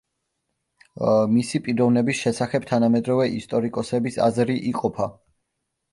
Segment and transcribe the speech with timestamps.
[1.33, 5.07] მისი პიროვნების შესახებ თანამედროვე ისტორიკოსების აზრი იყოფა.